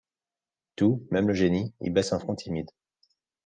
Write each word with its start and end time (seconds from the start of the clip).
Tout, 0.77 1.05
même 1.11 1.27
le 1.27 1.35
génie, 1.35 1.75
y 1.79 1.91
baisse 1.91 2.11
un 2.11 2.17
front 2.17 2.33
timide 2.33 2.71